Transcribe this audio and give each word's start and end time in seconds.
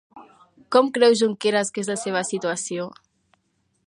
Com 0.75 0.87
creu 0.95 1.17
Junqueras 1.19 1.71
que 1.75 1.81
és 1.83 1.91
la 1.93 1.99
seva 2.05 2.23
situació? 2.33 2.89